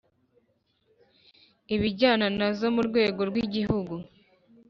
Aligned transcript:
ibijyana 1.75 2.27
na 2.39 2.47
zo 2.57 2.67
mu 2.75 2.81
rwego 2.87 3.21
rw 3.29 3.35
Igihugu 3.45 3.93